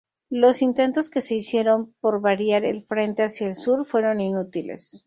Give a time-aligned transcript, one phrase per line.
[0.31, 4.99] Los intentos que se hicieron por variar el frente hacia el sur fueron inútiles.